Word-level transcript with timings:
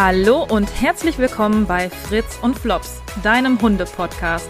Hallo 0.00 0.46
und 0.48 0.80
herzlich 0.80 1.18
willkommen 1.18 1.66
bei 1.66 1.90
Fritz 1.90 2.38
und 2.40 2.56
Flops, 2.56 3.02
deinem 3.24 3.60
Hunde-Podcast. 3.60 4.48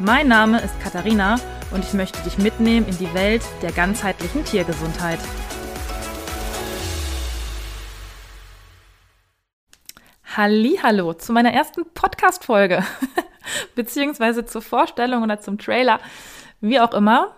Mein 0.00 0.26
Name 0.26 0.60
ist 0.60 0.80
Katharina 0.80 1.38
und 1.70 1.84
ich 1.84 1.92
möchte 1.92 2.20
dich 2.24 2.38
mitnehmen 2.38 2.88
in 2.88 2.98
die 2.98 3.14
Welt 3.14 3.44
der 3.62 3.70
ganzheitlichen 3.70 4.44
Tiergesundheit. 4.44 5.20
Hallo 10.36 11.12
zu 11.12 11.32
meiner 11.32 11.52
ersten 11.52 11.84
Podcast-Folge, 11.94 12.84
beziehungsweise 13.76 14.44
zur 14.44 14.60
Vorstellung 14.60 15.22
oder 15.22 15.40
zum 15.40 15.56
Trailer, 15.58 16.00
wie 16.60 16.80
auch 16.80 16.94
immer. 16.94 17.36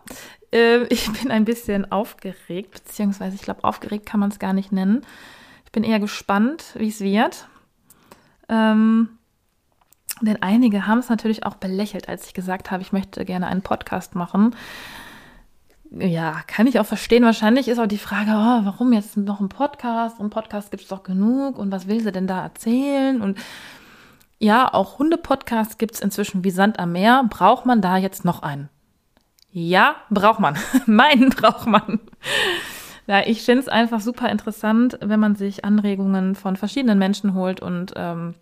Äh, 0.54 0.84
ich 0.84 1.12
bin 1.12 1.30
ein 1.30 1.44
bisschen 1.44 1.92
aufgeregt, 1.92 2.70
beziehungsweise 2.72 3.36
ich 3.36 3.42
glaube, 3.42 3.62
aufgeregt 3.62 4.06
kann 4.06 4.20
man 4.20 4.30
es 4.30 4.38
gar 4.38 4.54
nicht 4.54 4.72
nennen. 4.72 5.04
Ich 5.72 5.80
bin 5.80 5.84
eher 5.84 6.00
gespannt, 6.00 6.74
wie 6.74 6.88
es 6.88 7.00
wird. 7.00 7.48
Ähm, 8.50 9.08
denn 10.20 10.42
einige 10.42 10.86
haben 10.86 10.98
es 10.98 11.08
natürlich 11.08 11.46
auch 11.46 11.54
belächelt, 11.54 12.10
als 12.10 12.26
ich 12.26 12.34
gesagt 12.34 12.70
habe, 12.70 12.82
ich 12.82 12.92
möchte 12.92 13.24
gerne 13.24 13.46
einen 13.46 13.62
Podcast 13.62 14.14
machen. 14.14 14.54
Ja, 15.90 16.42
kann 16.46 16.66
ich 16.66 16.78
auch 16.78 16.84
verstehen. 16.84 17.24
Wahrscheinlich 17.24 17.68
ist 17.68 17.78
auch 17.78 17.86
die 17.86 17.96
Frage, 17.96 18.32
oh, 18.32 18.66
warum 18.66 18.92
jetzt 18.92 19.16
noch 19.16 19.40
ein 19.40 19.48
Podcast? 19.48 20.20
Und 20.20 20.28
Podcast 20.28 20.70
gibt 20.70 20.82
es 20.82 20.90
doch 20.90 21.04
genug. 21.04 21.56
Und 21.56 21.72
was 21.72 21.88
will 21.88 22.00
sie 22.00 22.12
denn 22.12 22.26
da 22.26 22.42
erzählen? 22.42 23.22
Und 23.22 23.38
ja, 24.38 24.70
auch 24.74 24.98
Hunde-Podcasts 24.98 25.78
gibt 25.78 25.94
es 25.94 26.02
inzwischen 26.02 26.44
wie 26.44 26.50
Sand 26.50 26.78
am 26.80 26.92
Meer. 26.92 27.24
Braucht 27.30 27.64
man 27.64 27.80
da 27.80 27.96
jetzt 27.96 28.26
noch 28.26 28.42
einen? 28.42 28.68
Ja, 29.52 29.96
braucht 30.10 30.38
man. 30.38 30.58
Meinen 30.84 31.30
braucht 31.30 31.66
man. 31.66 31.98
Ja, 33.12 33.20
ich 33.26 33.42
finde 33.42 33.60
es 33.60 33.68
einfach 33.68 34.00
super 34.00 34.30
interessant, 34.30 34.96
wenn 35.02 35.20
man 35.20 35.36
sich 35.36 35.66
Anregungen 35.66 36.34
von 36.34 36.56
verschiedenen 36.56 36.98
Menschen 36.98 37.34
holt 37.34 37.60
und 37.60 37.92
ähm, 37.94 38.34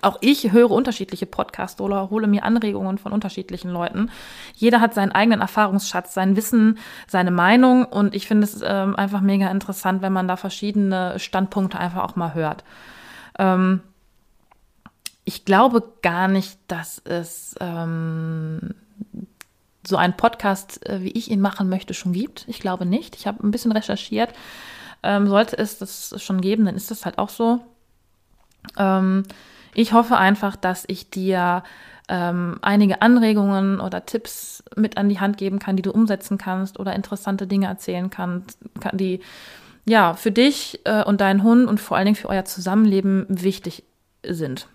auch 0.00 0.16
ich 0.22 0.50
höre 0.50 0.70
unterschiedliche 0.70 1.26
Podcasts 1.26 1.78
oder 1.82 2.08
hole 2.08 2.26
mir 2.26 2.44
Anregungen 2.44 2.96
von 2.96 3.12
unterschiedlichen 3.12 3.70
Leuten. 3.70 4.10
Jeder 4.54 4.80
hat 4.80 4.94
seinen 4.94 5.12
eigenen 5.12 5.42
Erfahrungsschatz, 5.42 6.14
sein 6.14 6.36
Wissen, 6.36 6.78
seine 7.06 7.30
Meinung 7.30 7.84
und 7.84 8.14
ich 8.14 8.26
finde 8.26 8.44
es 8.44 8.62
ähm, 8.64 8.96
einfach 8.96 9.20
mega 9.20 9.50
interessant, 9.50 10.00
wenn 10.00 10.14
man 10.14 10.26
da 10.26 10.36
verschiedene 10.38 11.18
Standpunkte 11.18 11.78
einfach 11.78 12.02
auch 12.02 12.16
mal 12.16 12.32
hört. 12.32 12.64
Ähm, 13.38 13.82
ich 15.26 15.44
glaube 15.44 15.82
gar 16.00 16.28
nicht, 16.28 16.58
dass 16.68 16.98
es 17.04 17.54
ähm, 17.60 18.74
so 19.86 19.96
einen 19.96 20.16
Podcast, 20.16 20.84
äh, 20.86 21.02
wie 21.02 21.10
ich 21.10 21.30
ihn 21.30 21.40
machen 21.40 21.68
möchte, 21.68 21.94
schon 21.94 22.12
gibt. 22.12 22.44
Ich 22.48 22.60
glaube 22.60 22.86
nicht. 22.86 23.16
Ich 23.16 23.26
habe 23.26 23.46
ein 23.46 23.50
bisschen 23.50 23.72
recherchiert. 23.72 24.30
Ähm, 25.02 25.28
sollte 25.28 25.56
es 25.58 25.78
das 25.78 26.14
schon 26.22 26.40
geben, 26.40 26.64
dann 26.64 26.74
ist 26.74 26.90
das 26.90 27.04
halt 27.04 27.18
auch 27.18 27.28
so. 27.28 27.60
Ähm, 28.78 29.24
ich 29.74 29.92
hoffe 29.92 30.16
einfach, 30.16 30.56
dass 30.56 30.84
ich 30.88 31.10
dir 31.10 31.62
ähm, 32.08 32.58
einige 32.62 33.02
Anregungen 33.02 33.80
oder 33.80 34.06
Tipps 34.06 34.64
mit 34.76 34.96
an 34.96 35.08
die 35.08 35.20
Hand 35.20 35.36
geben 35.36 35.58
kann, 35.58 35.76
die 35.76 35.82
du 35.82 35.92
umsetzen 35.92 36.38
kannst 36.38 36.78
oder 36.78 36.94
interessante 36.94 37.46
Dinge 37.46 37.66
erzählen 37.66 38.10
kannst, 38.10 38.58
kann, 38.80 38.96
die 38.96 39.20
ja 39.84 40.14
für 40.14 40.32
dich 40.32 40.80
äh, 40.84 41.04
und 41.04 41.20
deinen 41.20 41.42
Hund 41.42 41.68
und 41.68 41.80
vor 41.80 41.96
allen 41.96 42.06
Dingen 42.06 42.16
für 42.16 42.28
euer 42.28 42.44
Zusammenleben 42.44 43.26
wichtig 43.28 43.84
sind. 44.24 44.68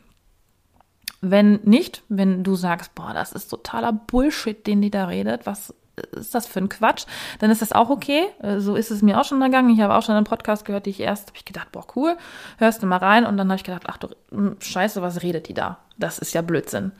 Wenn 1.22 1.60
nicht, 1.64 2.04
wenn 2.10 2.44
du 2.44 2.56
sagst, 2.56 2.96
boah, 2.96 3.14
das 3.14 3.32
ist 3.32 3.50
totaler 3.50 3.94
Bullshit, 3.94 4.66
den 4.66 4.82
die 4.82 4.90
da 4.90 5.06
redet, 5.06 5.46
was 5.46 5.74
ist 6.12 6.34
das 6.34 6.48
für 6.48 6.60
ein 6.60 6.70
Quatsch, 6.70 7.06
dann 7.40 7.52
ist 7.52 7.62
das 7.62 7.72
auch 7.72 7.90
okay. 7.90 8.26
Äh, 8.42 8.60
so 8.60 8.76
ist 8.76 8.92
es 8.92 9.02
mir 9.02 9.20
auch 9.20 9.26
schon 9.26 9.42
ergangen. 9.42 9.70
Ich 9.70 9.82
habe 9.82 9.94
auch 9.94 10.04
schon 10.04 10.16
einen 10.16 10.26
Podcast 10.26 10.66
gehört, 10.66 10.86
die 10.86 10.92
ich 10.92 11.00
erst, 11.00 11.28
habe 11.28 11.38
ich 11.38 11.46
gedacht, 11.46 11.72
boah, 11.72 11.86
cool, 11.96 12.18
hörst 12.58 12.82
du 12.82 12.88
mal 12.88 12.98
rein. 12.98 13.26
Und 13.26 13.38
dann 13.38 13.50
habe 13.50 13.58
ich 13.58 13.64
gedacht, 13.64 13.84
ach 13.88 13.98
du 13.98 14.08
hm, 14.32 14.58
Scheiße, 14.60 15.02
was 15.02 15.22
redet 15.22 15.48
die 15.48 15.54
da? 15.54 15.78
Das 15.98 16.20
ist 16.20 16.34
ja 16.34 16.42
Blödsinn. 16.42 16.92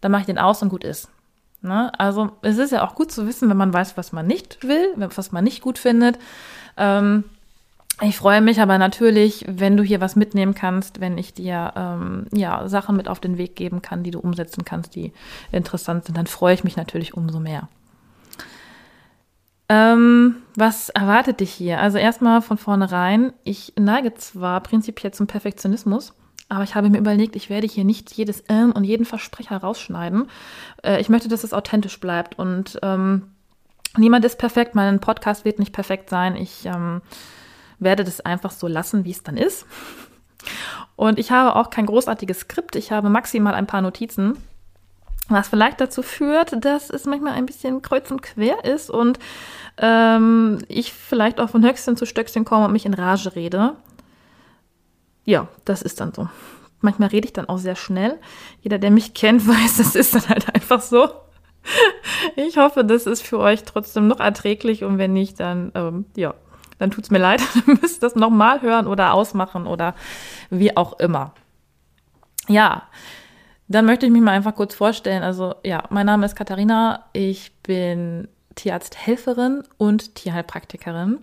Dann 0.00 0.12
mache 0.12 0.22
ich 0.22 0.26
den 0.26 0.38
aus 0.38 0.62
und 0.62 0.68
gut 0.68 0.84
ist. 0.84 1.08
Ne? 1.62 1.90
Also 1.98 2.32
es 2.42 2.58
ist 2.58 2.72
ja 2.72 2.86
auch 2.86 2.94
gut 2.94 3.10
zu 3.10 3.26
wissen, 3.26 3.48
wenn 3.48 3.56
man 3.56 3.72
weiß, 3.72 3.96
was 3.96 4.12
man 4.12 4.26
nicht 4.26 4.62
will, 4.62 4.92
was 4.96 5.32
man 5.32 5.44
nicht 5.44 5.62
gut 5.62 5.78
findet. 5.78 6.18
Ähm, 6.76 7.24
ich 8.00 8.16
freue 8.16 8.40
mich 8.40 8.60
aber 8.60 8.78
natürlich, 8.78 9.44
wenn 9.48 9.76
du 9.76 9.84
hier 9.84 10.00
was 10.00 10.16
mitnehmen 10.16 10.54
kannst, 10.54 11.00
wenn 11.00 11.16
ich 11.16 11.32
dir 11.32 11.72
ähm, 11.76 12.26
ja, 12.32 12.68
Sachen 12.68 12.96
mit 12.96 13.08
auf 13.08 13.20
den 13.20 13.38
Weg 13.38 13.54
geben 13.54 13.82
kann, 13.82 14.02
die 14.02 14.10
du 14.10 14.18
umsetzen 14.18 14.64
kannst, 14.64 14.96
die 14.96 15.12
interessant 15.52 16.04
sind, 16.04 16.16
dann 16.16 16.26
freue 16.26 16.54
ich 16.54 16.64
mich 16.64 16.76
natürlich 16.76 17.14
umso 17.14 17.38
mehr. 17.38 17.68
Ähm, 19.68 20.36
was 20.56 20.90
erwartet 20.90 21.40
dich 21.40 21.52
hier? 21.52 21.80
Also 21.80 21.98
erstmal 21.98 22.42
von 22.42 22.58
vornherein, 22.58 23.32
ich 23.44 23.72
neige 23.78 24.12
zwar 24.14 24.60
prinzipiell 24.60 25.14
zum 25.14 25.26
Perfektionismus, 25.26 26.12
aber 26.48 26.64
ich 26.64 26.74
habe 26.74 26.90
mir 26.90 26.98
überlegt, 26.98 27.36
ich 27.36 27.48
werde 27.48 27.66
hier 27.66 27.84
nicht 27.84 28.12
jedes 28.12 28.44
Ähm 28.48 28.72
und 28.72 28.84
jeden 28.84 29.06
Versprecher 29.06 29.56
rausschneiden. 29.56 30.28
Äh, 30.82 31.00
ich 31.00 31.08
möchte, 31.08 31.28
dass 31.28 31.44
es 31.44 31.54
authentisch 31.54 31.98
bleibt 32.00 32.38
und 32.38 32.78
ähm, 32.82 33.30
niemand 33.96 34.24
ist 34.24 34.36
perfekt. 34.36 34.74
Mein 34.74 34.98
Podcast 34.98 35.44
wird 35.44 35.60
nicht 35.60 35.72
perfekt 35.72 36.10
sein. 36.10 36.36
Ich 36.36 36.66
ähm, 36.66 37.00
werde 37.78 38.04
das 38.04 38.20
einfach 38.20 38.50
so 38.50 38.66
lassen, 38.66 39.04
wie 39.04 39.10
es 39.10 39.22
dann 39.22 39.36
ist. 39.36 39.66
Und 40.96 41.18
ich 41.18 41.30
habe 41.30 41.56
auch 41.56 41.70
kein 41.70 41.86
großartiges 41.86 42.40
Skript. 42.40 42.76
Ich 42.76 42.92
habe 42.92 43.08
maximal 43.08 43.54
ein 43.54 43.66
paar 43.66 43.82
Notizen, 43.82 44.36
was 45.28 45.48
vielleicht 45.48 45.80
dazu 45.80 46.02
führt, 46.02 46.64
dass 46.64 46.90
es 46.90 47.06
manchmal 47.06 47.32
ein 47.32 47.46
bisschen 47.46 47.82
kreuz 47.82 48.10
und 48.10 48.22
quer 48.22 48.64
ist 48.64 48.90
und 48.90 49.18
ähm, 49.78 50.58
ich 50.68 50.92
vielleicht 50.92 51.40
auch 51.40 51.50
von 51.50 51.64
Höchstchen 51.64 51.96
zu 51.96 52.06
Stöckchen 52.06 52.44
komme 52.44 52.66
und 52.66 52.72
mich 52.72 52.86
in 52.86 52.94
Rage 52.94 53.34
rede. 53.34 53.74
Ja, 55.24 55.48
das 55.64 55.82
ist 55.82 56.00
dann 56.00 56.12
so. 56.12 56.28
Manchmal 56.80 57.08
rede 57.08 57.26
ich 57.26 57.32
dann 57.32 57.48
auch 57.48 57.58
sehr 57.58 57.76
schnell. 57.76 58.20
Jeder, 58.60 58.78
der 58.78 58.90
mich 58.90 59.14
kennt, 59.14 59.48
weiß, 59.48 59.78
das 59.78 59.94
ist 59.94 60.14
dann 60.14 60.28
halt 60.28 60.54
einfach 60.54 60.82
so. 60.82 61.08
Ich 62.36 62.58
hoffe, 62.58 62.84
das 62.84 63.06
ist 63.06 63.22
für 63.22 63.38
euch 63.38 63.64
trotzdem 63.64 64.06
noch 64.06 64.20
erträglich 64.20 64.84
und 64.84 64.98
wenn 64.98 65.14
nicht, 65.14 65.40
dann 65.40 65.72
ähm, 65.74 66.04
ja, 66.14 66.34
dann 66.78 66.90
tut's 66.90 67.10
mir 67.10 67.18
leid, 67.18 67.42
dann 67.66 67.78
müsst 67.80 67.98
ihr 67.98 68.08
das 68.08 68.16
nochmal 68.16 68.62
hören 68.62 68.86
oder 68.86 69.14
ausmachen 69.14 69.66
oder 69.66 69.94
wie 70.50 70.76
auch 70.76 70.98
immer. 70.98 71.32
Ja, 72.48 72.82
dann 73.68 73.86
möchte 73.86 74.06
ich 74.06 74.12
mich 74.12 74.22
mal 74.22 74.32
einfach 74.32 74.54
kurz 74.54 74.74
vorstellen. 74.74 75.22
Also 75.22 75.54
ja, 75.64 75.84
mein 75.90 76.06
Name 76.06 76.26
ist 76.26 76.36
Katharina, 76.36 77.06
ich 77.12 77.52
bin 77.62 78.28
Tierarzthelferin 78.54 79.62
und 79.78 80.14
Tierheilpraktikerin. 80.14 81.20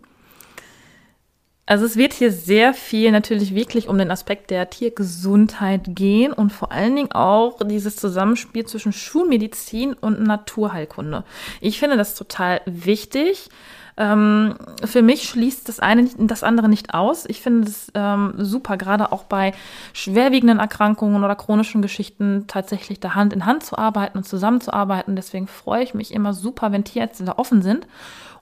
Also 1.71 1.85
es 1.85 1.95
wird 1.95 2.11
hier 2.11 2.33
sehr 2.33 2.73
viel 2.73 3.11
natürlich 3.11 3.55
wirklich 3.55 3.87
um 3.87 3.97
den 3.97 4.11
Aspekt 4.11 4.49
der 4.49 4.69
Tiergesundheit 4.69 5.83
gehen 5.95 6.33
und 6.33 6.51
vor 6.51 6.71
allen 6.71 6.95
Dingen 6.95 7.11
auch 7.13 7.59
dieses 7.63 7.95
Zusammenspiel 7.95 8.65
zwischen 8.65 8.91
Schulmedizin 8.91 9.93
und 9.93 10.21
Naturheilkunde. 10.21 11.23
Ich 11.61 11.79
finde 11.79 11.95
das 11.95 12.15
total 12.15 12.61
wichtig. 12.65 13.49
Ähm, 13.97 14.55
für 14.83 15.01
mich 15.01 15.23
schließt 15.23 15.67
das 15.67 15.79
eine 15.79 16.09
das 16.17 16.43
andere 16.43 16.69
nicht 16.69 16.93
aus. 16.93 17.25
Ich 17.27 17.41
finde 17.41 17.67
es 17.67 17.91
ähm, 17.93 18.33
super, 18.37 18.77
gerade 18.77 19.11
auch 19.11 19.23
bei 19.23 19.53
schwerwiegenden 19.93 20.59
Erkrankungen 20.59 21.23
oder 21.23 21.35
chronischen 21.35 21.81
Geschichten 21.81 22.45
tatsächlich 22.47 22.99
da 22.99 23.15
Hand 23.15 23.33
in 23.33 23.45
Hand 23.45 23.63
zu 23.63 23.77
arbeiten 23.77 24.17
und 24.17 24.23
zusammenzuarbeiten. 24.25 25.15
Deswegen 25.15 25.47
freue 25.47 25.83
ich 25.83 25.93
mich 25.93 26.13
immer 26.13 26.33
super, 26.33 26.71
wenn 26.71 26.83
Tierärzte 26.83 27.25
da 27.25 27.33
offen 27.37 27.61
sind 27.61 27.87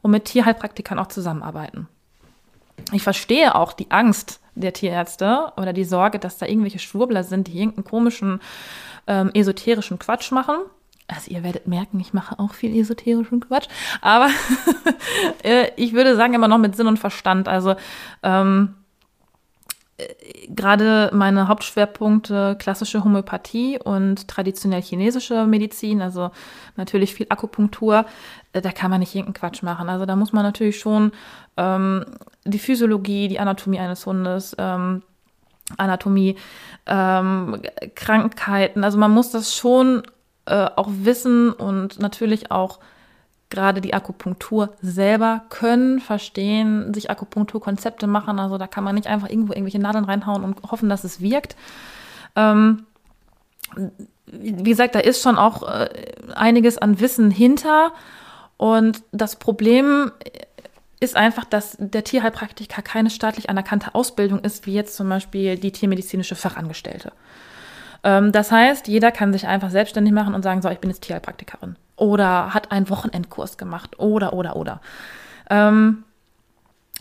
und 0.02 0.12
mit 0.12 0.26
Tierheilpraktikern 0.26 1.00
auch 1.00 1.08
zusammenarbeiten. 1.08 1.88
Ich 2.92 3.04
verstehe 3.04 3.56
auch 3.56 3.74
die 3.74 3.92
Angst 3.92 4.40
der 4.56 4.74
Tierärzte 4.74 5.52
oder 5.58 5.74
die 5.74 5.84
Sorge, 5.84 6.20
dass 6.20 6.38
da 6.38 6.46
irgendwelche 6.46 6.80
Schwurbler 6.80 7.24
sind, 7.24 7.48
die 7.48 7.58
irgendeinen 7.58 7.86
komischen 7.86 8.40
ähm, 9.08 9.32
esoterischen 9.34 10.00
Quatsch 10.00 10.32
machen 10.32 10.56
also 11.10 11.32
ihr 11.32 11.44
werdet 11.44 11.68
merken, 11.68 12.00
ich 12.00 12.14
mache 12.14 12.38
auch 12.40 12.54
viel 12.54 12.76
esoterischen 12.80 13.40
Quatsch, 13.40 13.68
aber 14.02 14.30
äh, 15.44 15.72
ich 15.76 15.94
würde 15.94 16.16
sagen 16.16 16.34
immer 16.34 16.48
noch 16.48 16.58
mit 16.58 16.76
Sinn 16.76 16.88
und 16.88 17.00
Verstand. 17.00 17.48
Also 17.48 17.76
ähm, 18.24 18.76
äh, 19.98 20.06
gerade 20.50 21.10
meine 21.14 21.48
Hauptschwerpunkte 21.48 22.56
klassische 22.60 23.04
Homöopathie 23.04 23.80
und 23.84 24.28
traditionell 24.28 24.82
chinesische 24.82 25.46
Medizin, 25.46 26.02
also 26.02 26.32
natürlich 26.76 27.14
viel 27.14 27.28
Akupunktur, 27.30 28.06
äh, 28.54 28.62
da 28.62 28.72
kann 28.72 28.92
man 28.92 29.00
nicht 29.00 29.16
irgendeinen 29.16 29.40
Quatsch 29.40 29.64
machen. 29.64 29.90
Also 29.90 30.06
da 30.06 30.16
muss 30.16 30.32
man 30.32 30.44
natürlich 30.44 30.80
schon 30.80 31.12
ähm, 31.58 32.06
die 32.46 32.60
Physiologie, 32.60 33.28
die 33.28 33.40
Anatomie 33.40 33.80
eines 33.80 34.06
Hundes, 34.06 34.56
ähm, 34.60 35.02
Anatomie, 35.78 36.36
ähm, 36.88 37.62
Krankheiten, 37.94 38.84
also 38.84 38.98
man 38.98 39.12
muss 39.12 39.32
das 39.32 39.56
schon 39.56 40.02
äh, 40.50 40.70
auch 40.76 40.90
wissen 40.90 41.52
und 41.52 42.00
natürlich 42.00 42.52
auch 42.52 42.80
gerade 43.50 43.82
die 43.82 43.94
Akupunktur 43.94 44.74
selber 44.82 45.44
können, 45.50 46.00
verstehen, 46.00 46.94
sich 46.94 47.10
Akupunkturkonzepte 47.10 48.06
machen. 48.06 48.40
Also 48.40 48.58
da 48.58 48.68
kann 48.68 48.84
man 48.84 48.96
nicht 48.96 49.08
einfach 49.08 49.30
irgendwo 49.30 49.54
irgendwelche 49.54 49.80
Nadeln 49.80 50.06
reinhauen 50.06 50.44
und 50.44 50.62
hoffen, 50.72 50.90
dass 50.90 51.04
es 51.04 51.20
wirkt. 51.20 51.56
Ähm, 52.36 52.86
wie 54.28 54.64
gesagt, 54.64 54.96
da 54.96 55.00
ist 55.00 55.24
schon 55.24 55.38
auch 55.38 55.68
äh, 55.68 55.90
einiges 56.36 56.78
an 56.78 57.00
Wissen 57.00 57.32
hinter. 57.32 57.92
Und 58.58 59.02
das 59.12 59.38
Problem 59.38 60.12
ist 61.00 61.16
einfach, 61.16 61.46
dass 61.46 61.76
der 61.80 62.04
Tierheilpraktiker 62.04 62.82
keine 62.82 63.10
staatlich 63.10 63.50
anerkannte 63.50 63.96
Ausbildung 63.96 64.40
ist, 64.40 64.66
wie 64.68 64.74
jetzt 64.74 64.96
zum 64.96 65.10
Beispiel 65.10 65.58
die 65.58 65.72
tiermedizinische 65.72 66.36
Fachangestellte. 66.36 67.14
Ähm, 68.04 68.32
das 68.32 68.52
heißt, 68.52 68.88
jeder 68.88 69.12
kann 69.12 69.34
sich 69.34 69.48
einfach 69.48 69.70
selbstständig 69.70 70.14
machen 70.14 70.34
und 70.34 70.44
sagen, 70.44 70.62
so, 70.62 70.70
ich 70.70 70.80
bin 70.80 70.90
jetzt 70.90 71.02
Tierheilpraktikerin. 71.02 71.76
Oder 71.96 72.54
hat 72.54 72.72
einen 72.72 72.90
Wochenendkurs 72.90 73.58
gemacht. 73.58 74.00
Oder, 74.00 74.34
oder, 74.34 74.56
oder. 74.56 74.82
Ähm, 75.50 76.04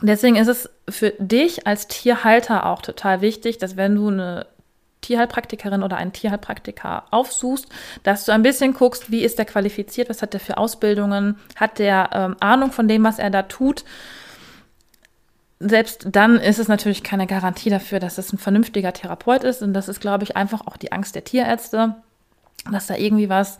deswegen 0.02 0.36
ist 0.36 0.48
es 0.48 0.70
für 0.88 1.12
dich 1.18 1.66
als 1.66 1.86
Tierhalter 1.86 2.66
auch 2.66 2.82
total 2.82 3.20
wichtig, 3.20 3.58
dass 3.58 3.76
wenn 3.76 3.94
du 3.94 4.08
eine 4.08 4.46
Tierheilpraktikerin 5.00 5.82
oder 5.82 5.96
einen 5.96 6.12
Tierheilpraktiker 6.12 7.04
aufsuchst, 7.10 7.66
dass 8.02 8.24
du 8.24 8.32
ein 8.32 8.42
bisschen 8.42 8.74
guckst, 8.74 9.10
wie 9.10 9.22
ist 9.22 9.38
der 9.38 9.44
qualifiziert, 9.44 10.08
was 10.08 10.22
hat 10.22 10.32
der 10.32 10.40
für 10.40 10.58
Ausbildungen, 10.58 11.38
hat 11.56 11.78
der 11.78 12.10
ähm, 12.12 12.36
Ahnung 12.40 12.72
von 12.72 12.88
dem, 12.88 13.04
was 13.04 13.18
er 13.18 13.30
da 13.30 13.42
tut. 13.42 13.84
Selbst 15.60 16.06
dann 16.12 16.36
ist 16.36 16.58
es 16.58 16.68
natürlich 16.68 17.02
keine 17.02 17.26
Garantie 17.26 17.70
dafür, 17.70 17.98
dass 17.98 18.18
es 18.18 18.32
ein 18.32 18.38
vernünftiger 18.38 18.92
Therapeut 18.92 19.42
ist. 19.42 19.62
Und 19.62 19.74
das 19.74 19.88
ist, 19.88 20.00
glaube 20.00 20.24
ich, 20.24 20.36
einfach 20.36 20.66
auch 20.66 20.76
die 20.76 20.92
Angst 20.92 21.16
der 21.16 21.24
Tierärzte, 21.24 21.96
dass 22.70 22.86
da 22.86 22.94
irgendwie 22.94 23.28
was 23.28 23.58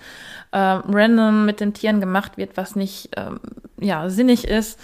äh, 0.52 0.58
random 0.58 1.44
mit 1.44 1.60
den 1.60 1.74
Tieren 1.74 2.00
gemacht 2.00 2.36
wird, 2.36 2.56
was 2.56 2.76
nicht 2.76 3.10
ähm, 3.16 3.40
ja, 3.78 4.08
sinnig 4.10 4.46
ist. 4.46 4.78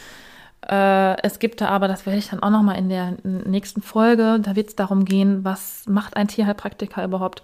Äh, 0.69 1.20
es 1.22 1.38
gibt 1.38 1.61
da 1.61 1.69
aber, 1.69 1.88
das 1.88 2.06
werde 2.06 2.19
ich 2.19 2.31
dann 2.31 2.43
auch 2.43 2.50
nochmal 2.50 2.78
in 2.78 2.88
der 2.88 3.14
nächsten 3.22 3.82
Folge, 3.82 4.38
da 4.40 4.56
wird 4.56 4.69
es 4.69 4.76
darum 4.76 5.05
gehen, 5.05 5.44
was 5.44 5.84
macht 5.87 6.17
ein 6.17 6.28
Tierheilpraktiker 6.28 7.05
überhaupt. 7.05 7.43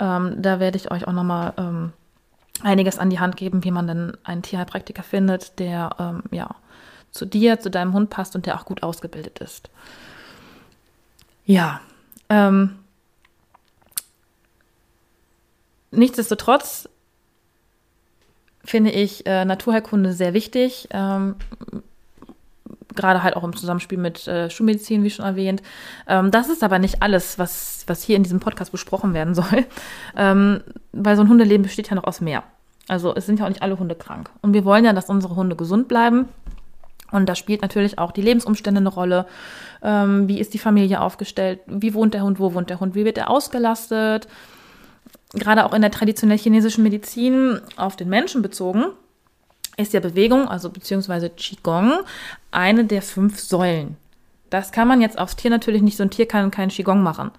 Ähm, 0.00 0.34
da 0.38 0.60
werde 0.60 0.76
ich 0.76 0.90
euch 0.90 1.06
auch 1.06 1.12
nochmal 1.12 1.52
ähm, 1.58 1.92
einiges 2.62 2.98
an 2.98 3.10
die 3.10 3.20
Hand 3.20 3.36
geben, 3.36 3.64
wie 3.64 3.70
man 3.70 3.86
denn 3.86 4.16
einen 4.24 4.42
Tierheilpraktiker 4.42 5.02
findet, 5.02 5.58
der 5.58 5.90
ähm, 5.98 6.22
ja 6.30 6.48
zu 7.10 7.26
dir, 7.26 7.60
zu 7.60 7.70
deinem 7.70 7.92
Hund 7.92 8.10
passt 8.10 8.34
und 8.36 8.46
der 8.46 8.58
auch 8.58 8.64
gut 8.64 8.82
ausgebildet 8.82 9.38
ist. 9.38 9.70
Ja. 11.44 11.80
Ähm, 12.28 12.78
nichtsdestotrotz 15.90 16.88
finde 18.64 18.90
ich 18.90 19.26
äh, 19.26 19.44
Naturheilkunde 19.44 20.12
sehr 20.12 20.34
wichtig. 20.34 20.88
Ähm, 20.90 21.36
gerade 22.94 23.22
halt 23.22 23.36
auch 23.36 23.44
im 23.44 23.56
Zusammenspiel 23.56 23.98
mit 23.98 24.26
äh, 24.26 24.50
Schulmedizin, 24.50 25.04
wie 25.04 25.10
schon 25.10 25.24
erwähnt. 25.24 25.62
Ähm, 26.06 26.30
das 26.30 26.48
ist 26.48 26.62
aber 26.62 26.78
nicht 26.78 27.00
alles, 27.00 27.38
was, 27.38 27.84
was 27.86 28.02
hier 28.02 28.16
in 28.16 28.24
diesem 28.24 28.40
Podcast 28.40 28.72
besprochen 28.72 29.14
werden 29.14 29.34
soll, 29.34 29.66
ähm, 30.16 30.60
weil 30.92 31.16
so 31.16 31.22
ein 31.22 31.28
Hundeleben 31.28 31.62
besteht 31.62 31.88
ja 31.88 31.94
noch 31.94 32.04
aus 32.04 32.20
mehr. 32.20 32.42
Also 32.88 33.14
es 33.14 33.26
sind 33.26 33.38
ja 33.38 33.44
auch 33.44 33.50
nicht 33.50 33.62
alle 33.62 33.78
Hunde 33.78 33.94
krank. 33.94 34.30
Und 34.42 34.52
wir 34.52 34.64
wollen 34.64 34.84
ja, 34.84 34.92
dass 34.92 35.08
unsere 35.08 35.36
Hunde 35.36 35.56
gesund 35.56 35.88
bleiben. 35.88 36.28
Und 37.10 37.28
da 37.28 37.34
spielt 37.34 37.62
natürlich 37.62 37.98
auch 37.98 38.12
die 38.12 38.22
Lebensumstände 38.22 38.80
eine 38.80 38.88
Rolle. 38.88 39.26
Ähm, 39.82 40.28
wie 40.28 40.40
ist 40.40 40.54
die 40.54 40.58
Familie 40.58 41.00
aufgestellt? 41.00 41.60
Wie 41.66 41.94
wohnt 41.94 42.14
der 42.14 42.22
Hund? 42.22 42.38
Wo 42.38 42.54
wohnt 42.54 42.70
der 42.70 42.80
Hund? 42.80 42.94
Wie 42.94 43.04
wird 43.04 43.18
er 43.18 43.30
ausgelastet? 43.30 44.28
Gerade 45.32 45.64
auch 45.64 45.74
in 45.74 45.82
der 45.82 45.90
traditionell 45.90 46.38
chinesischen 46.38 46.82
Medizin 46.82 47.60
auf 47.76 47.96
den 47.96 48.08
Menschen 48.08 48.42
bezogen 48.42 48.86
ist 49.78 49.92
ja 49.92 50.00
Bewegung, 50.00 50.48
also 50.48 50.70
beziehungsweise 50.70 51.30
Qigong, 51.30 52.00
eine 52.50 52.84
der 52.84 53.00
fünf 53.00 53.38
Säulen. 53.38 53.96
Das 54.50 54.72
kann 54.72 54.88
man 54.88 55.00
jetzt 55.00 55.18
aufs 55.18 55.36
Tier 55.36 55.50
natürlich 55.50 55.82
nicht, 55.82 55.96
so 55.96 56.02
ein 56.02 56.10
Tier 56.10 56.26
kann 56.26 56.50
keinen 56.50 56.70
Qigong 56.70 57.02
machen. 57.02 57.30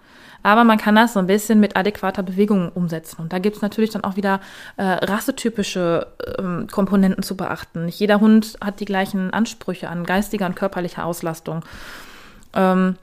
Aber 0.42 0.64
man 0.64 0.78
kann 0.78 0.96
das 0.96 1.14
so 1.14 1.20
ein 1.20 1.28
bisschen 1.28 1.60
mit 1.60 1.76
adäquater 1.76 2.24
Bewegung 2.24 2.72
umsetzen. 2.72 3.22
Und 3.22 3.34
da 3.34 3.40
gibt 3.40 3.58
es 3.58 3.62
natürlich 3.62 3.90
dann 3.90 4.04
auch 4.04 4.16
wieder 4.16 4.40
äh, 4.78 4.84
rassetypische 4.84 6.08
ähm, 6.38 6.68
Komponenten 6.72 7.24
zu 7.24 7.36
beachten. 7.36 7.86
Nicht 7.86 8.00
jeder 8.00 8.20
Hund 8.20 8.58
hat 8.62 8.80
die 8.80 8.86
gleichen 8.86 9.34
Ansprüche 9.34 9.90
an 9.90 10.06
geistiger 10.06 10.46
und 10.46 10.56
körperlicher 10.56 11.06
Auslastung. 11.06 11.66
Ähm, 12.54 12.96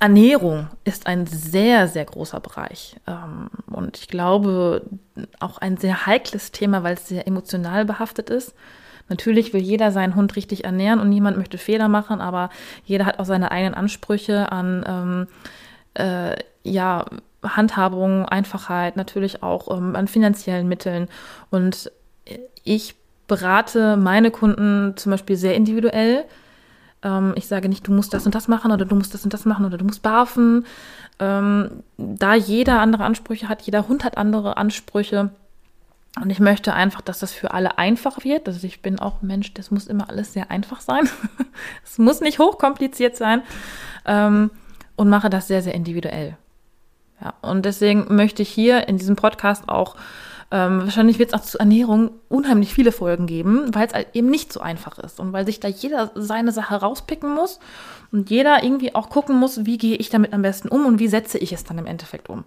Ernährung 0.00 0.68
ist 0.84 1.06
ein 1.06 1.26
sehr, 1.26 1.88
sehr 1.88 2.04
großer 2.04 2.40
Bereich. 2.40 2.96
Ähm, 3.06 3.48
und 3.70 3.98
ich 3.98 4.08
glaube, 4.08 4.82
auch 5.40 5.58
ein 5.58 5.76
sehr 5.76 6.06
heikles 6.06 6.52
Thema, 6.52 6.82
weil 6.82 6.94
es 6.94 7.08
sehr 7.08 7.26
emotional 7.26 7.84
behaftet 7.84 8.30
ist. 8.30 8.54
Natürlich 9.08 9.52
will 9.52 9.60
jeder 9.60 9.92
seinen 9.92 10.16
Hund 10.16 10.36
richtig 10.36 10.64
ernähren 10.64 11.00
und 11.00 11.08
niemand 11.08 11.36
möchte 11.36 11.58
Fehler 11.58 11.88
machen, 11.88 12.20
aber 12.20 12.50
jeder 12.84 13.06
hat 13.06 13.18
auch 13.18 13.24
seine 13.24 13.50
eigenen 13.50 13.74
Ansprüche 13.74 14.50
an 14.50 14.84
ähm, 14.86 15.26
äh, 15.94 16.36
ja, 16.64 17.04
Handhabung, 17.42 18.26
Einfachheit, 18.26 18.96
natürlich 18.96 19.42
auch 19.42 19.76
ähm, 19.76 19.94
an 19.94 20.08
finanziellen 20.08 20.68
Mitteln. 20.68 21.08
Und 21.50 21.92
ich 22.64 22.96
berate 23.28 23.96
meine 23.96 24.30
Kunden 24.30 24.96
zum 24.96 25.10
Beispiel 25.12 25.36
sehr 25.36 25.54
individuell 25.54 26.24
ähm, 27.06 27.34
ich 27.36 27.46
sage 27.46 27.68
nicht, 27.68 27.86
du 27.86 27.92
musst 27.92 28.12
das 28.14 28.26
und 28.26 28.34
das 28.34 28.48
machen 28.48 28.72
oder 28.72 28.84
du 28.84 28.96
musst 28.96 29.14
das 29.14 29.24
und 29.24 29.32
das 29.32 29.44
machen 29.44 29.64
oder 29.64 29.78
du 29.78 29.84
musst 29.84 30.02
barfen. 30.02 30.66
Ähm, 31.18 31.82
da 31.96 32.34
jeder 32.34 32.80
andere 32.80 33.04
Ansprüche 33.04 33.48
hat, 33.48 33.62
jeder 33.62 33.88
Hund 33.88 34.04
hat 34.04 34.18
andere 34.18 34.56
Ansprüche. 34.56 35.30
Und 36.20 36.30
ich 36.30 36.40
möchte 36.40 36.72
einfach, 36.72 37.02
dass 37.02 37.18
das 37.18 37.32
für 37.32 37.52
alle 37.52 37.78
einfach 37.78 38.24
wird. 38.24 38.48
Also 38.48 38.66
ich 38.66 38.80
bin 38.80 38.98
auch 38.98 39.22
Mensch, 39.22 39.52
das 39.54 39.70
muss 39.70 39.86
immer 39.86 40.08
alles 40.08 40.32
sehr 40.32 40.50
einfach 40.50 40.80
sein. 40.80 41.08
es 41.84 41.98
muss 41.98 42.20
nicht 42.20 42.38
hochkompliziert 42.38 43.16
sein. 43.16 43.42
Ähm, 44.06 44.50
und 44.96 45.10
mache 45.10 45.28
das 45.28 45.46
sehr, 45.46 45.60
sehr 45.60 45.74
individuell. 45.74 46.36
Ja, 47.20 47.34
und 47.42 47.66
deswegen 47.66 48.14
möchte 48.14 48.42
ich 48.42 48.48
hier 48.48 48.88
in 48.88 48.96
diesem 48.96 49.16
Podcast 49.16 49.68
auch 49.68 49.96
ähm, 50.50 50.82
wahrscheinlich 50.82 51.18
wird 51.18 51.30
es 51.30 51.34
auch 51.34 51.44
zur 51.44 51.60
Ernährung 51.60 52.10
unheimlich 52.28 52.72
viele 52.72 52.92
Folgen 52.92 53.26
geben, 53.26 53.74
weil 53.74 53.86
es 53.88 53.94
halt 53.94 54.08
eben 54.12 54.30
nicht 54.30 54.52
so 54.52 54.60
einfach 54.60 54.98
ist 54.98 55.18
und 55.18 55.32
weil 55.32 55.44
sich 55.44 55.58
da 55.58 55.66
jeder 55.66 56.12
seine 56.14 56.52
Sache 56.52 56.76
rauspicken 56.76 57.34
muss 57.34 57.58
und 58.12 58.30
jeder 58.30 58.62
irgendwie 58.62 58.94
auch 58.94 59.10
gucken 59.10 59.36
muss, 59.36 59.66
wie 59.66 59.76
gehe 59.76 59.96
ich 59.96 60.08
damit 60.08 60.32
am 60.32 60.42
besten 60.42 60.68
um 60.68 60.86
und 60.86 61.00
wie 61.00 61.08
setze 61.08 61.38
ich 61.38 61.52
es 61.52 61.64
dann 61.64 61.78
im 61.78 61.86
Endeffekt 61.86 62.28
um. 62.28 62.44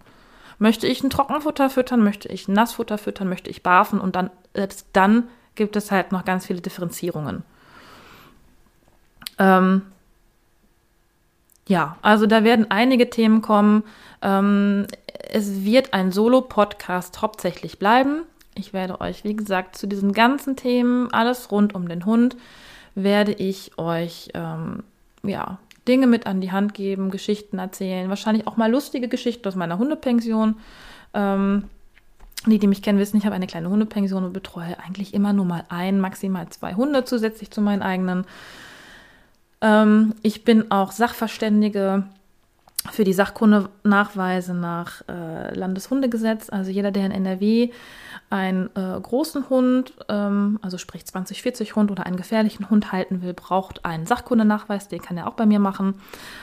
Möchte 0.60 0.88
ich 0.88 1.04
ein 1.04 1.10
Trockenfutter 1.10 1.70
füttern, 1.70 2.04
möchte 2.04 2.28
ich 2.28 2.48
ein 2.48 2.54
Nassfutter 2.54 2.98
füttern, 2.98 3.30
möchte 3.30 3.50
ich 3.50 3.64
barfen 3.64 4.00
und 4.00 4.16
dann, 4.16 4.30
selbst 4.54 4.88
dann 4.94 5.30
gibt 5.56 5.76
es 5.76 5.92
halt 5.92 6.12
noch 6.12 6.26
ganz 6.26 6.46
viele 6.46 6.62
Differenzierungen. 6.62 7.44
Ähm, 9.38 9.84
ja, 11.68 11.98
also 12.02 12.26
da 12.26 12.44
werden 12.44 12.70
einige 12.70 13.10
Themen 13.10 13.42
kommen. 13.42 13.84
Ähm, 14.22 14.88
es 15.30 15.64
wird 15.64 15.94
ein 15.94 16.12
Solo-Podcast 16.12 17.22
hauptsächlich 17.22 17.80
bleiben. 17.80 18.24
Ich 18.56 18.74
werde 18.74 19.00
euch, 19.00 19.24
wie 19.24 19.36
gesagt, 19.36 19.78
zu 19.78 19.88
diesen 19.88 20.12
ganzen 20.12 20.56
Themen, 20.56 21.14
alles 21.14 21.52
rund 21.52 21.76
um 21.76 21.88
den 21.88 22.06
Hund, 22.06 22.36
werde 22.96 23.32
ich 23.32 23.78
euch 23.78 24.30
ähm, 24.34 24.84
ja, 25.24 25.60
Dinge 25.90 26.08
mit 26.08 26.28
an 26.28 26.40
die 26.40 26.52
Hand 26.52 26.74
geben, 26.74 27.10
Geschichten 27.10 27.60
erzählen, 27.60 28.08
wahrscheinlich 28.10 28.48
auch 28.48 28.56
mal 28.56 28.72
lustige 28.72 29.10
Geschichten 29.10 29.48
aus 29.48 29.56
meiner 29.56 29.80
Hundepension. 29.80 30.56
Ähm, 31.14 31.64
die, 32.46 32.60
die 32.60 32.68
mich 32.68 32.82
kennen, 32.82 33.00
wissen, 33.00 33.18
ich 33.18 33.26
habe 33.26 33.36
eine 33.36 33.48
kleine 33.48 33.70
Hundepension 33.70 34.24
und 34.24 34.32
betreue 34.32 34.80
eigentlich 34.80 35.14
immer 35.14 35.34
nur 35.34 35.44
mal 35.44 35.66
ein, 35.68 36.00
maximal 36.00 36.48
zwei 36.50 36.76
Hunde 36.76 37.04
zusätzlich 37.04 37.52
zu 37.52 37.60
meinen 37.60 37.82
eigenen. 37.82 38.26
Ähm, 39.62 40.14
ich 40.22 40.46
bin 40.46 40.72
auch 40.72 40.92
Sachverständige 40.92 42.04
für 42.92 43.04
die 43.04 43.14
Sachkundenachweise 43.14 44.54
nach 44.54 45.02
äh, 45.10 45.54
Landeshundegesetz. 45.54 46.50
Also 46.50 46.72
jeder, 46.72 46.92
der 46.92 47.08
in 47.08 47.12
NRW 47.12 47.72
einen 48.30 48.70
äh, 48.76 49.00
großen 49.02 49.50
Hund, 49.50 49.94
ähm, 50.08 50.60
also 50.62 50.78
sprich 50.78 51.06
2040 51.06 51.76
Hund 51.76 51.92
oder 51.92 52.06
einen 52.06 52.18
gefährlichen 52.18 52.70
Hund 52.70 52.92
halten 52.92 53.22
will, 53.22 53.34
braucht 53.34 53.86
einen 53.86 54.06
Sachkundenachweis. 54.06 54.88
Den 54.88 55.02
kann 55.02 55.18
er 55.18 55.28
auch 55.28 55.34
bei 55.34 55.46
mir 55.46 55.60
machen. 55.60 55.96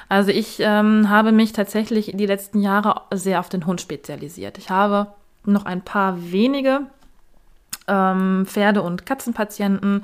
Also 0.08 0.30
ich 0.30 0.58
ähm, 0.60 1.08
habe 1.08 1.32
mich 1.32 1.52
tatsächlich 1.52 2.12
die 2.14 2.26
letzten 2.26 2.60
Jahre 2.60 3.02
sehr 3.14 3.40
auf 3.40 3.48
den 3.48 3.66
Hund 3.66 3.80
spezialisiert. 3.80 4.58
Ich 4.58 4.70
habe 4.70 5.08
noch 5.44 5.64
ein 5.64 5.82
paar 5.82 6.32
wenige 6.32 6.82
ähm, 7.86 8.46
Pferde- 8.46 8.82
und 8.82 9.06
Katzenpatienten 9.06 10.02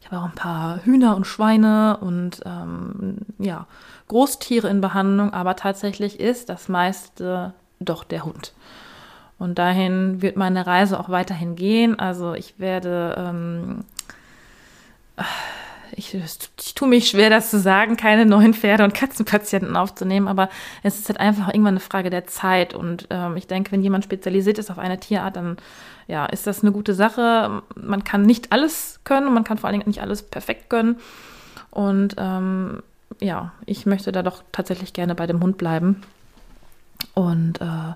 ich 0.00 0.10
habe 0.10 0.22
auch 0.22 0.28
ein 0.28 0.34
paar 0.34 0.84
Hühner 0.84 1.16
und 1.16 1.26
Schweine 1.26 1.98
und 2.00 2.40
ähm, 2.46 3.18
ja, 3.38 3.66
Großtiere 4.08 4.68
in 4.68 4.80
Behandlung, 4.80 5.34
aber 5.34 5.56
tatsächlich 5.56 6.18
ist 6.18 6.48
das 6.48 6.68
meiste 6.68 7.52
doch 7.78 8.04
der 8.04 8.24
Hund. 8.24 8.54
Und 9.38 9.58
dahin 9.58 10.20
wird 10.20 10.36
meine 10.36 10.66
Reise 10.66 10.98
auch 10.98 11.08
weiterhin 11.08 11.54
gehen. 11.54 11.98
Also 11.98 12.34
ich 12.34 12.58
werde, 12.58 13.14
ähm, 13.16 13.84
ich, 15.92 16.14
ich 16.14 16.74
tue 16.74 16.88
mich 16.88 17.08
schwer, 17.08 17.30
das 17.30 17.50
zu 17.50 17.60
sagen, 17.60 17.96
keine 17.96 18.26
neuen 18.26 18.52
Pferde- 18.52 18.84
und 18.84 18.94
Katzenpatienten 18.94 19.76
aufzunehmen, 19.76 20.26
aber 20.26 20.48
es 20.82 20.98
ist 20.98 21.08
halt 21.08 21.20
einfach 21.20 21.48
irgendwann 21.48 21.74
eine 21.74 21.80
Frage 21.80 22.10
der 22.10 22.26
Zeit. 22.26 22.74
Und 22.74 23.06
ähm, 23.10 23.36
ich 23.36 23.46
denke, 23.46 23.70
wenn 23.70 23.82
jemand 23.82 24.04
spezialisiert 24.04 24.58
ist 24.58 24.70
auf 24.70 24.78
eine 24.78 24.98
Tierart, 24.98 25.36
dann 25.36 25.56
ja, 26.08 26.26
ist 26.26 26.46
das 26.46 26.62
eine 26.62 26.72
gute 26.72 26.94
Sache. 26.94 27.62
Man 27.76 28.02
kann 28.02 28.22
nicht 28.22 28.50
alles 28.50 29.00
können 29.04 29.28
und 29.28 29.34
man 29.34 29.44
kann 29.44 29.58
vor 29.58 29.68
allen 29.68 29.78
Dingen 29.78 29.88
nicht 29.88 30.02
alles 30.02 30.22
perfekt 30.22 30.68
können. 30.68 30.96
Und 31.70 32.16
ähm, 32.18 32.82
ja, 33.20 33.52
ich 33.66 33.86
möchte 33.86 34.10
da 34.10 34.22
doch 34.22 34.42
tatsächlich 34.50 34.94
gerne 34.94 35.14
bei 35.14 35.26
dem 35.26 35.40
Hund 35.42 35.58
bleiben. 35.58 36.02
Und 37.14 37.60
äh, 37.60 37.94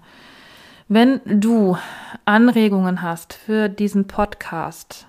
wenn 0.95 1.21
du 1.25 1.79
Anregungen 2.27 3.01
hast 3.01 3.33
für 3.33 3.71
diesen 3.71 4.07
Podcast, 4.07 5.07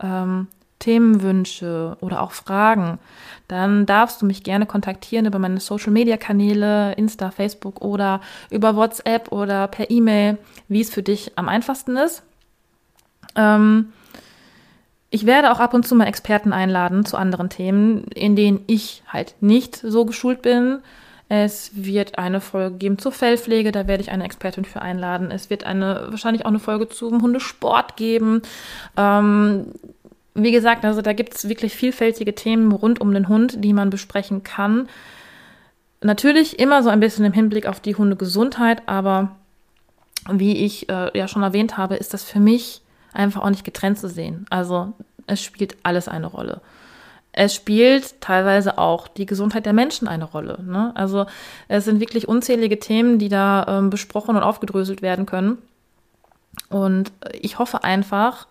ähm, 0.00 0.48
Themenwünsche 0.78 1.98
oder 2.00 2.22
auch 2.22 2.32
Fragen, 2.32 2.98
dann 3.46 3.84
darfst 3.84 4.22
du 4.22 4.26
mich 4.26 4.42
gerne 4.44 4.64
kontaktieren 4.64 5.26
über 5.26 5.38
meine 5.38 5.60
Social-Media-Kanäle, 5.60 6.92
Insta, 6.94 7.30
Facebook 7.30 7.82
oder 7.82 8.22
über 8.50 8.76
WhatsApp 8.76 9.30
oder 9.30 9.68
per 9.68 9.90
E-Mail, 9.90 10.38
wie 10.68 10.80
es 10.80 10.90
für 10.90 11.02
dich 11.02 11.32
am 11.36 11.50
einfachsten 11.50 11.96
ist. 11.96 12.22
Ähm, 13.36 13.92
ich 15.10 15.26
werde 15.26 15.52
auch 15.52 15.60
ab 15.60 15.74
und 15.74 15.86
zu 15.86 15.94
mal 15.94 16.06
Experten 16.06 16.54
einladen 16.54 17.04
zu 17.04 17.18
anderen 17.18 17.50
Themen, 17.50 18.04
in 18.14 18.36
denen 18.36 18.64
ich 18.66 19.02
halt 19.06 19.34
nicht 19.40 19.76
so 19.76 20.06
geschult 20.06 20.40
bin. 20.40 20.78
Es 21.28 21.70
wird 21.74 22.18
eine 22.18 22.40
Folge 22.40 22.76
geben 22.76 22.98
zur 22.98 23.12
Fellpflege, 23.12 23.72
da 23.72 23.86
werde 23.86 24.02
ich 24.02 24.10
eine 24.10 24.24
Expertin 24.24 24.64
für 24.64 24.82
einladen. 24.82 25.30
Es 25.30 25.48
wird 25.48 25.64
eine, 25.64 26.08
wahrscheinlich 26.10 26.44
auch 26.44 26.50
eine 26.50 26.58
Folge 26.58 26.88
zum 26.88 27.22
Hundesport 27.22 27.96
geben. 27.96 28.42
Ähm, 28.96 29.66
wie 30.34 30.52
gesagt, 30.52 30.84
also 30.84 31.00
da 31.00 31.12
gibt 31.12 31.34
es 31.34 31.48
wirklich 31.48 31.74
vielfältige 31.74 32.34
Themen 32.34 32.72
rund 32.72 33.00
um 33.00 33.14
den 33.14 33.28
Hund, 33.28 33.64
die 33.64 33.72
man 33.72 33.90
besprechen 33.90 34.42
kann. 34.42 34.88
Natürlich 36.02 36.58
immer 36.58 36.82
so 36.82 36.90
ein 36.90 37.00
bisschen 37.00 37.24
im 37.24 37.32
Hinblick 37.32 37.66
auf 37.66 37.80
die 37.80 37.94
Hundegesundheit, 37.94 38.82
aber 38.86 39.36
wie 40.30 40.64
ich 40.64 40.88
äh, 40.90 41.16
ja 41.16 41.28
schon 41.28 41.42
erwähnt 41.42 41.78
habe, 41.78 41.96
ist 41.96 42.12
das 42.12 42.24
für 42.24 42.40
mich 42.40 42.82
einfach 43.12 43.42
auch 43.42 43.50
nicht 43.50 43.64
getrennt 43.64 43.98
zu 43.98 44.08
sehen. 44.08 44.44
Also 44.50 44.92
es 45.26 45.42
spielt 45.42 45.76
alles 45.82 46.08
eine 46.08 46.26
Rolle. 46.26 46.60
Es 47.36 47.52
spielt 47.52 48.20
teilweise 48.20 48.78
auch 48.78 49.08
die 49.08 49.26
Gesundheit 49.26 49.66
der 49.66 49.72
Menschen 49.72 50.06
eine 50.06 50.24
Rolle. 50.24 50.62
Ne? 50.62 50.92
Also 50.94 51.26
es 51.66 51.84
sind 51.84 51.98
wirklich 51.98 52.28
unzählige 52.28 52.78
Themen, 52.78 53.18
die 53.18 53.28
da 53.28 53.66
ähm, 53.68 53.90
besprochen 53.90 54.36
und 54.36 54.42
aufgedröselt 54.44 55.02
werden 55.02 55.26
können. 55.26 55.58
Und 56.70 57.10
ich 57.32 57.58
hoffe 57.58 57.82
einfach, 57.82 58.46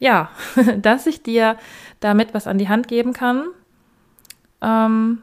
ja, 0.00 0.30
dass 0.82 1.06
ich 1.06 1.22
dir 1.22 1.56
damit 2.00 2.34
was 2.34 2.48
an 2.48 2.58
die 2.58 2.68
Hand 2.68 2.88
geben 2.88 3.12
kann, 3.12 3.46
ähm, 4.60 5.22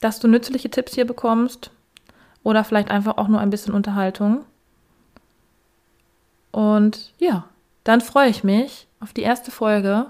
dass 0.00 0.18
du 0.18 0.26
nützliche 0.26 0.70
Tipps 0.70 0.94
hier 0.94 1.06
bekommst 1.06 1.70
oder 2.42 2.64
vielleicht 2.64 2.90
einfach 2.90 3.16
auch 3.16 3.28
nur 3.28 3.38
ein 3.38 3.50
bisschen 3.50 3.74
Unterhaltung. 3.74 4.44
Und 6.50 7.12
ja, 7.18 7.44
dann 7.84 8.00
freue 8.00 8.28
ich 8.28 8.42
mich 8.42 8.88
auf 8.98 9.12
die 9.12 9.22
erste 9.22 9.52
Folge. 9.52 10.06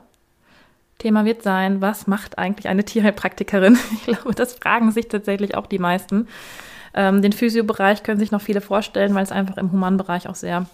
Thema 0.99 1.25
wird 1.25 1.43
sein, 1.43 1.81
was 1.81 2.07
macht 2.07 2.39
eigentlich 2.39 2.69
eine 2.69 2.85
Tierheilpraktikerin? 2.85 3.79
Ich 3.93 4.03
glaube, 4.03 4.35
das 4.35 4.55
fragen 4.55 4.91
sich 4.91 5.09
tatsächlich 5.09 5.57
auch 5.57 5.67
die 5.67 5.79
meisten. 5.79 6.29
Ähm, 6.95 7.23
den 7.23 7.33
Physiobereich 7.33 8.03
können 8.03 8.19
sich 8.19 8.33
noch 8.33 8.41
viele 8.41 8.61
vorstellen, 8.61 9.15
weil 9.15 9.23
es 9.23 9.33
einfach 9.33 9.57
im 9.57 9.71
Humanbereich 9.71 10.29
auch 10.29 10.35
sehr 10.35 10.67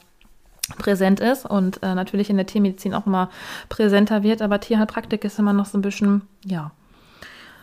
präsent 0.79 1.21
ist 1.21 1.45
und 1.45 1.83
äh, 1.83 1.95
natürlich 1.95 2.31
in 2.31 2.37
der 2.37 2.47
Tiermedizin 2.47 2.95
auch 2.95 3.07
immer 3.07 3.29
präsenter 3.69 4.23
wird, 4.23 4.41
aber 4.41 4.61
Tierheilpraktik 4.61 5.25
ist 5.25 5.39
immer 5.39 5.53
noch 5.53 5.67
so 5.67 5.77
ein 5.77 5.83
bisschen, 5.83 6.23
ja, 6.45 6.71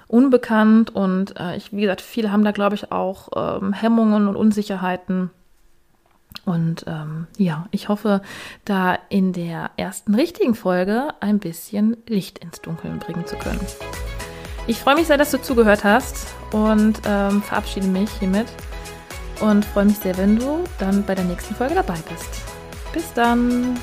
unbekannt 0.08 0.94
und 0.94 1.40
äh, 1.40 1.56
ich, 1.56 1.72
wie 1.72 1.82
gesagt, 1.82 2.02
viele 2.02 2.32
haben 2.32 2.44
da, 2.44 2.52
glaube 2.52 2.76
ich, 2.76 2.92
auch 2.92 3.30
ähm, 3.36 3.74
Hemmungen 3.74 4.28
und 4.28 4.36
Unsicherheiten. 4.36 5.32
Und 6.46 6.86
ähm, 6.88 7.28
ja, 7.38 7.68
ich 7.72 7.90
hoffe, 7.90 8.22
da 8.66 8.98
in 9.10 9.34
der 9.34 9.72
ersten 9.78 10.16
richtigen 10.16 10.56
Folge 10.56 11.10
ein 11.20 11.40
bisschen 11.40 11.98
Licht 12.08 12.40
ins 12.40 12.62
Dunkeln 12.62 13.00
bringen 13.00 13.26
zu 13.28 13.36
können. 13.36 13.60
Ich 14.68 14.80
freue 14.80 14.96
mich 14.96 15.08
sehr, 15.08 15.18
dass 15.18 15.32
du 15.32 15.42
zugehört 15.42 15.84
hast 15.84 16.34
und 16.52 17.02
ähm, 17.06 17.42
verabschiede 17.42 17.88
mich 17.88 18.10
hiermit 18.20 18.48
und 19.40 19.66
freue 19.66 19.86
mich 19.86 19.98
sehr, 19.98 20.18
wenn 20.18 20.38
du 20.38 20.64
dann 20.80 21.04
bei 21.04 21.16
der 21.16 21.26
nächsten 21.26 21.56
Folge 21.56 21.76
dabei 21.76 21.98
bist. 22.10 22.42
Bis 22.94 23.12
dann! 23.14 23.80